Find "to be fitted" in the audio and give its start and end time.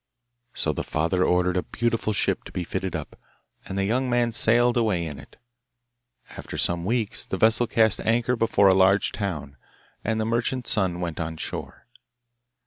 2.45-2.95